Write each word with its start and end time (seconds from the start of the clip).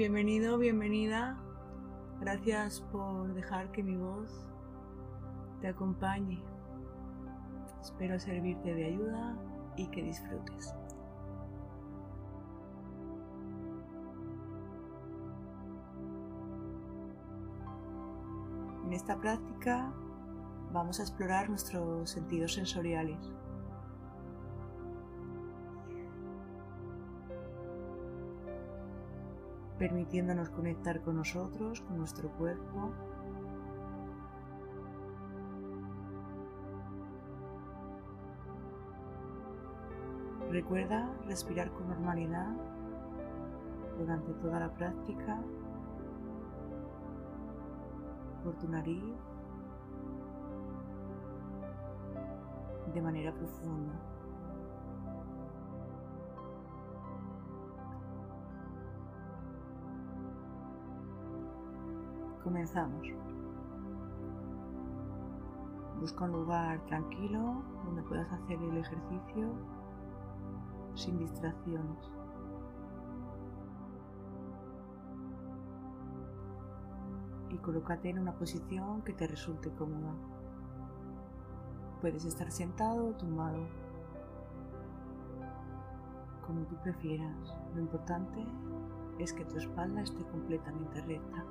Bienvenido, 0.00 0.56
bienvenida. 0.56 1.36
Gracias 2.20 2.80
por 2.90 3.34
dejar 3.34 3.70
que 3.70 3.82
mi 3.82 3.98
voz 3.98 4.48
te 5.60 5.68
acompañe. 5.68 6.42
Espero 7.82 8.18
servirte 8.18 8.72
de 8.72 8.86
ayuda 8.86 9.36
y 9.76 9.88
que 9.88 10.02
disfrutes. 10.02 10.74
En 18.86 18.94
esta 18.94 19.20
práctica 19.20 19.92
vamos 20.72 20.98
a 20.98 21.02
explorar 21.02 21.50
nuestros 21.50 22.08
sentidos 22.08 22.54
sensoriales. 22.54 23.18
Permitiéndonos 29.80 30.50
conectar 30.50 31.00
con 31.00 31.16
nosotros, 31.16 31.80
con 31.80 31.96
nuestro 31.96 32.28
cuerpo. 32.32 32.92
Recuerda 40.50 41.10
respirar 41.26 41.70
con 41.70 41.88
normalidad 41.88 42.54
durante 43.98 44.34
toda 44.34 44.60
la 44.60 44.70
práctica 44.74 45.40
por 48.44 48.56
tu 48.56 48.68
nariz 48.68 49.02
de 52.92 53.00
manera 53.00 53.32
profunda. 53.32 54.09
Comenzamos. 62.42 63.06
Busca 66.00 66.24
un 66.24 66.32
lugar 66.32 66.80
tranquilo 66.86 67.62
donde 67.84 68.02
puedas 68.02 68.32
hacer 68.32 68.58
el 68.62 68.78
ejercicio 68.78 69.52
sin 70.94 71.18
distracciones. 71.18 71.98
Y 77.50 77.58
colócate 77.58 78.08
en 78.08 78.20
una 78.20 78.32
posición 78.32 79.02
que 79.02 79.12
te 79.12 79.26
resulte 79.26 79.70
cómoda. 79.72 80.14
Puedes 82.00 82.24
estar 82.24 82.50
sentado 82.50 83.08
o 83.08 83.12
tumbado, 83.12 83.66
como 86.46 86.64
tú 86.64 86.76
prefieras. 86.76 87.54
Lo 87.74 87.82
importante 87.82 88.46
es 89.18 89.34
que 89.34 89.44
tu 89.44 89.58
espalda 89.58 90.00
esté 90.00 90.24
completamente 90.24 91.02
recta. 91.02 91.44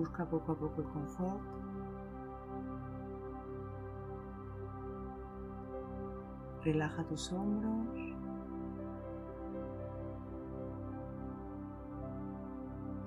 Busca 0.00 0.24
poco 0.24 0.52
a 0.52 0.54
poco 0.56 0.80
el 0.80 0.88
confort. 0.88 1.42
Relaja 6.64 7.04
tus 7.04 7.30
hombros. 7.30 8.16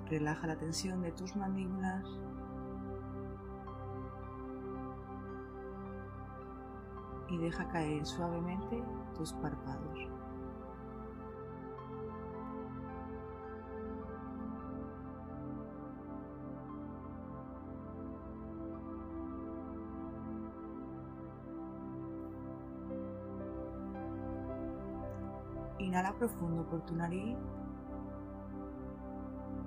Relaja 0.08 0.46
la 0.46 0.54
tensión 0.54 1.02
de 1.02 1.10
tus 1.10 1.34
mandíbulas. 1.34 2.06
Y 7.28 7.38
deja 7.38 7.66
caer 7.70 8.06
suavemente 8.06 8.84
tus 9.16 9.32
párpados. 9.32 9.98
Inhala 25.84 26.14
profundo 26.14 26.64
por 26.64 26.80
tu 26.86 26.94
nariz, 26.94 27.36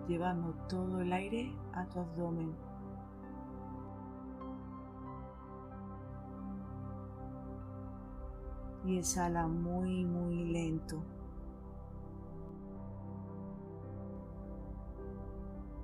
llevando 0.08 0.52
todo 0.68 1.00
el 1.02 1.14
aire 1.14 1.56
a 1.74 1.86
tu 1.86 2.00
abdomen. 2.00 2.56
Y 8.84 8.98
exhala 8.98 9.48
muy, 9.48 10.06
muy 10.06 10.46
lento. 10.46 11.04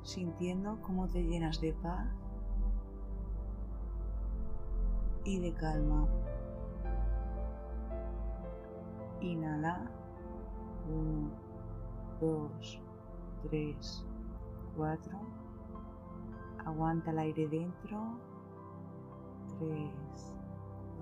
Sintiendo 0.01 0.81
cómo 0.81 1.07
te 1.09 1.21
llenas 1.21 1.61
de 1.61 1.73
paz 1.73 2.07
y 5.25 5.39
de 5.39 5.53
calma. 5.53 6.07
Inhala. 9.21 10.02
1, 10.89 11.31
2, 12.19 12.81
3, 13.49 14.05
4. 14.77 15.19
Aguanta 16.65 17.11
el 17.11 17.19
aire 17.19 17.47
dentro. 17.47 17.99
3, 19.59 19.89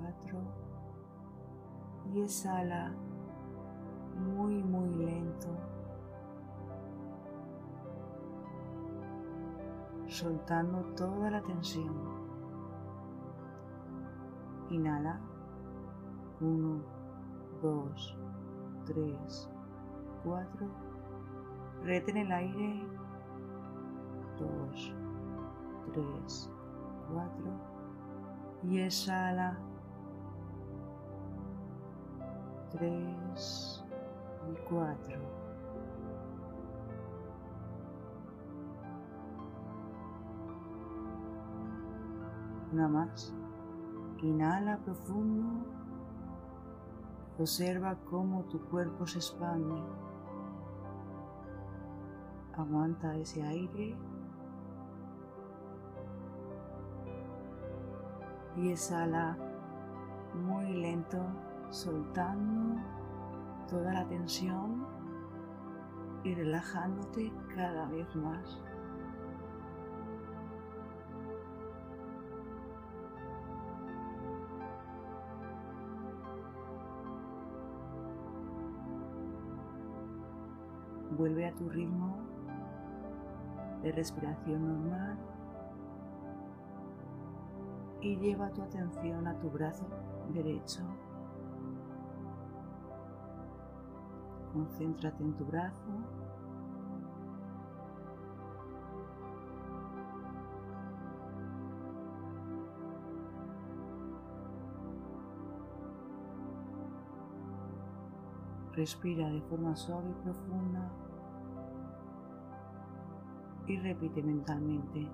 4. 0.02 0.40
Y 2.14 2.22
exhala 2.22 2.94
muy, 4.36 4.64
muy 4.64 4.90
lento. 5.06 5.48
Soltando 10.08 10.84
toda 10.96 11.32
la 11.32 11.42
tensión. 11.42 11.96
Inhala. 14.70 15.20
1, 16.42 16.82
2, 17.62 18.18
3, 18.86 19.51
4, 20.24 20.68
reten 21.84 22.18
el 22.18 22.32
aire, 22.32 22.84
2, 24.40 24.94
3, 25.94 26.50
4 27.14 27.32
y 28.64 28.80
exhala, 28.82 29.58
3 32.72 33.86
y 34.52 34.56
4. 34.70 35.42
Una 42.72 42.88
más. 42.88 43.34
Inhala 44.22 44.78
profundo. 44.78 45.66
Observa 47.38 47.98
cómo 48.10 48.44
tu 48.44 48.62
cuerpo 48.70 49.06
se 49.06 49.18
expande. 49.18 49.76
Aguanta 52.58 53.16
ese 53.16 53.42
aire 53.42 53.96
y 58.58 58.72
exhala 58.72 59.38
muy 60.34 60.74
lento, 60.74 61.20
soltando 61.70 62.82
toda 63.70 63.94
la 63.94 64.08
tensión 64.08 64.86
y 66.24 66.36
relajándote 66.36 67.32
cada 67.56 67.88
vez 67.88 68.16
más. 68.16 68.60
Vuelve 81.18 81.48
a 81.48 81.54
tu 81.54 81.70
ritmo 81.70 82.31
de 83.82 83.92
respiración 83.92 84.68
normal 84.68 85.18
y 88.02 88.16
lleva 88.18 88.50
tu 88.52 88.62
atención 88.62 89.28
a 89.28 89.38
tu 89.40 89.50
brazo 89.50 89.86
derecho. 90.34 90.82
Concéntrate 94.54 95.24
en 95.24 95.34
tu 95.34 95.46
brazo. 95.46 95.76
Respira 108.74 109.30
de 109.30 109.42
forma 109.42 109.76
suave 109.76 110.10
y 110.10 110.24
profunda 110.24 110.90
y 113.72 113.78
repite 113.78 114.22
mentalmente. 114.22 115.08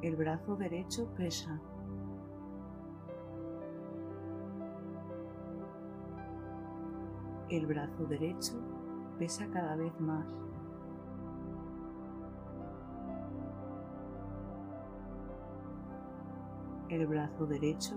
El 0.00 0.16
brazo 0.16 0.56
derecho 0.56 1.06
pesa. 1.14 1.60
El 7.50 7.66
brazo 7.66 8.06
derecho 8.06 8.54
pesa 9.18 9.46
cada 9.50 9.76
vez 9.76 10.00
más. 10.00 10.26
El 16.88 17.06
brazo 17.06 17.46
derecho 17.46 17.94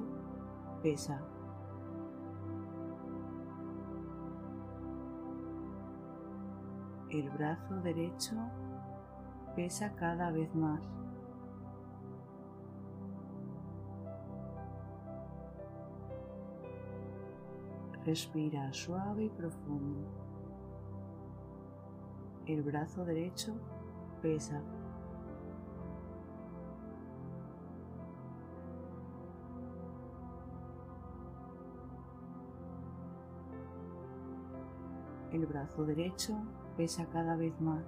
pesa 0.83 1.21
El 7.11 7.29
brazo 7.29 7.75
derecho 7.81 8.35
pesa 9.53 9.91
cada 9.95 10.31
vez 10.31 10.55
más. 10.55 10.81
Respira 18.05 18.71
suave 18.71 19.25
y 19.25 19.29
profundo. 19.29 20.07
El 22.45 22.61
brazo 22.63 23.03
derecho 23.03 23.55
pesa. 24.21 24.61
El 35.33 35.45
brazo 35.45 35.83
derecho 35.83 36.37
pesa 36.77 37.05
cada 37.07 37.35
vez 37.35 37.59
más. 37.61 37.83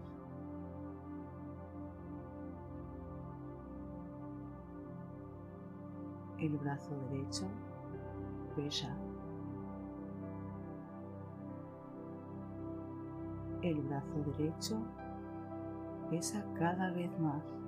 El 6.40 6.58
brazo 6.58 6.92
derecho 7.10 7.48
pesa. 8.56 8.96
El 13.62 13.82
brazo 13.82 14.18
derecho 14.38 14.78
pesa 16.10 16.46
cada 16.56 16.92
vez 16.92 17.18
más. 17.20 17.63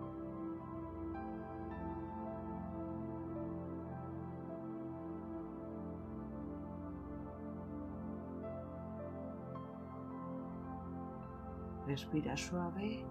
Respira 11.95 12.35
suave 12.35 13.05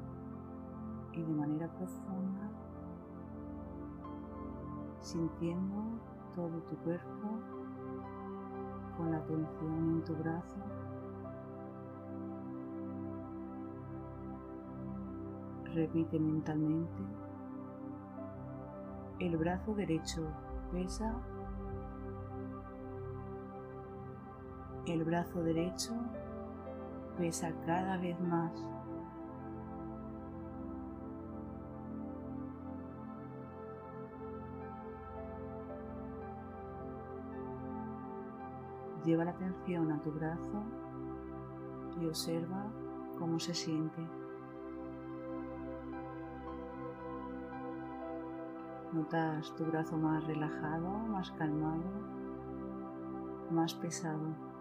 y 1.14 1.22
de 1.22 1.32
manera 1.32 1.68
profunda, 1.68 2.50
sintiendo 5.00 5.82
todo 6.34 6.60
tu 6.68 6.76
cuerpo 6.84 7.40
con 8.98 9.10
la 9.10 9.16
atención 9.16 9.90
en 9.90 10.04
tu 10.04 10.14
brazo. 10.16 10.56
Repite 15.72 16.20
mentalmente. 16.20 17.02
El 19.18 19.38
brazo 19.38 19.74
derecho 19.74 20.28
pesa. 20.70 21.10
El 24.84 25.04
brazo 25.04 25.42
derecho 25.42 25.94
pesa 27.16 27.52
cada 27.66 27.96
vez 27.98 28.18
más. 28.20 28.52
Lleva 39.04 39.24
la 39.24 39.32
atención 39.32 39.92
a 39.92 40.00
tu 40.00 40.10
brazo 40.12 40.62
y 42.00 42.06
observa 42.06 42.66
cómo 43.18 43.38
se 43.38 43.52
siente. 43.52 44.02
Notas 48.92 49.54
tu 49.56 49.64
brazo 49.64 49.96
más 49.96 50.24
relajado, 50.24 50.88
más 50.88 51.30
calmado, 51.32 51.82
más 53.50 53.74
pesado. 53.74 54.53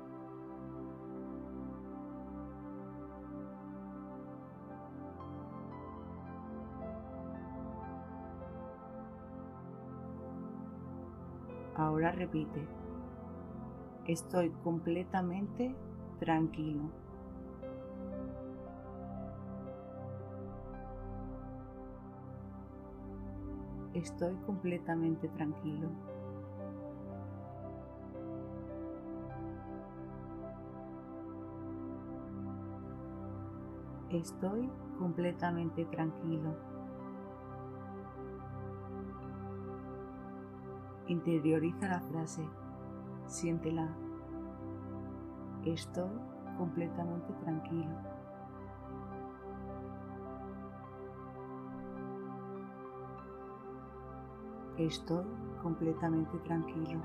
Ahora 11.75 12.11
repite, 12.11 12.67
estoy 14.05 14.51
completamente 14.63 15.75
tranquilo. 16.19 16.83
Estoy 23.95 24.35
completamente 24.45 25.27
tranquilo. 25.29 25.89
Estoy 34.11 34.69
completamente 34.99 35.85
tranquilo. 35.85 36.72
Interioriza 41.07 41.88
la 41.88 42.00
frase, 42.00 42.47
siéntela. 43.27 43.88
Estoy 45.65 46.09
completamente 46.57 47.33
tranquilo. 47.44 47.91
Estoy 54.77 55.25
completamente 55.61 56.38
tranquilo. 56.39 57.00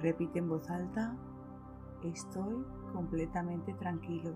Repite 0.00 0.38
en 0.38 0.48
voz 0.48 0.68
alta, 0.70 1.16
estoy 2.02 2.64
completamente 2.92 3.74
tranquilo. 3.74 4.34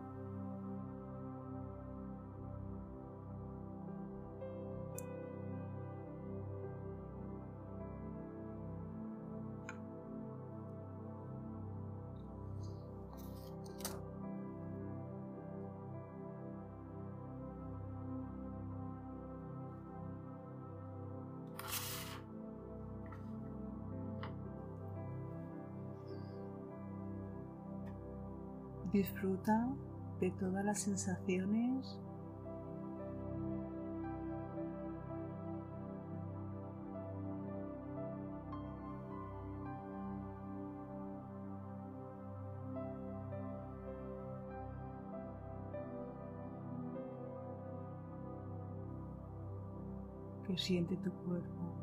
Disfruta 28.93 29.69
de 30.21 30.33
todas 30.33 30.65
las 30.65 30.81
sensaciones 30.81 31.97
que 50.49 50.59
siente 50.59 50.97
tu 50.97 51.13
cuerpo. 51.13 51.80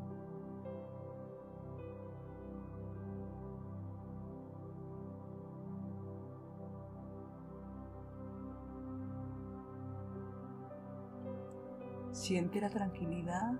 Siente 12.28 12.60
la 12.60 12.70
tranquilidad 12.70 13.54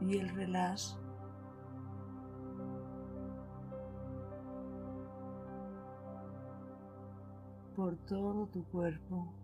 y 0.00 0.16
el 0.16 0.30
relax 0.30 0.96
por 7.76 7.94
todo 8.06 8.46
tu 8.46 8.64
cuerpo. 8.64 9.41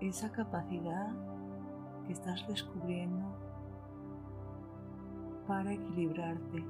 Esa 0.00 0.30
capacidad 0.32 1.12
que 2.06 2.12
estás 2.12 2.46
descubriendo 2.46 3.24
para 5.46 5.72
equilibrarte. 5.72 6.64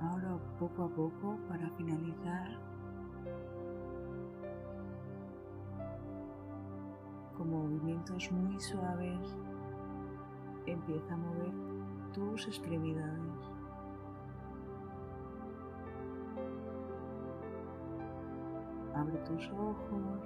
Ahora 0.00 0.38
poco 0.58 0.84
a 0.84 0.88
poco 0.88 1.36
para 1.48 1.68
finalizar 1.70 2.58
con 7.36 7.50
movimientos 7.50 8.30
muy 8.32 8.58
suaves 8.60 9.36
empieza 10.66 11.14
a 11.14 11.16
mover 11.16 11.52
tus 12.12 12.46
extremidades. 12.46 13.56
Abre 18.94 19.18
tus 19.18 19.50
ojos. 19.52 20.22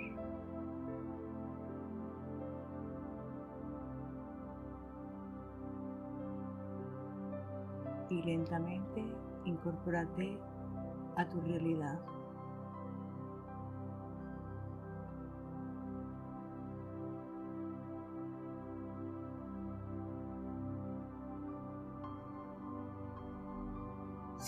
Y 8.09 8.23
lentamente 8.23 9.05
incorpórate 9.45 10.39
a 11.17 11.29
tu 11.29 11.41
realidad. 11.43 12.01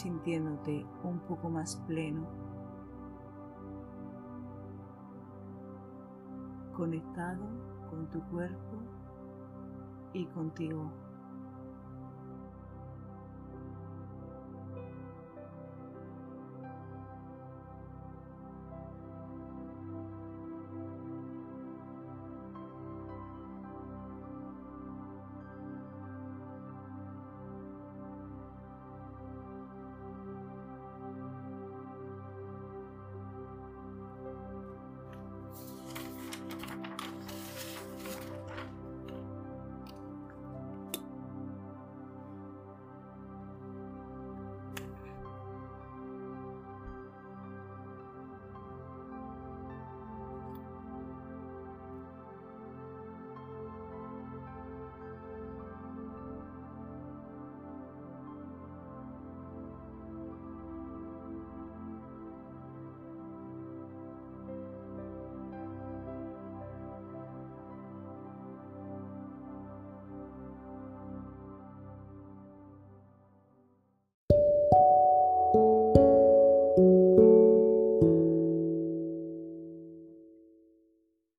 Sintiéndote 0.03 0.85
un 1.05 1.21
poco 1.21 1.49
más 1.49 1.77
pleno, 1.87 2.27
conectado 6.77 7.45
con 7.89 8.09
tu 8.11 8.21
cuerpo 8.31 8.79
y 10.13 10.27
contigo. 10.27 10.91